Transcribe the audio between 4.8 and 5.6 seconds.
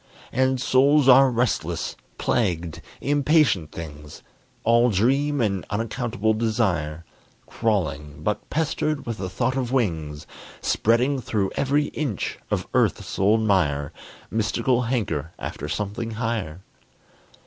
dream